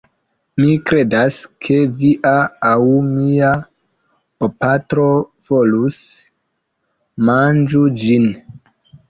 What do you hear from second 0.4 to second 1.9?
Mi kredas, ke